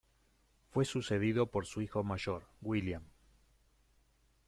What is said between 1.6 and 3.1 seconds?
su hijo mayor, William.